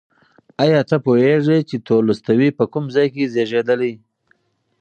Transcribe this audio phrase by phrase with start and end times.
[0.63, 3.93] ایا ته پوهېږې چې تولستوی په کوم ځای کې زېږېدلی؟